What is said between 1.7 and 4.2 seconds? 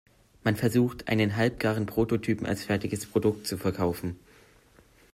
Prototypen als fertiges Produkt zu verkaufen.